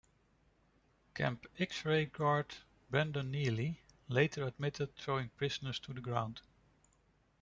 [1.13, 2.55] Camp X-Ray guard
[2.89, 6.41] Brandon Neely later admitted throwing prisoners to the ground.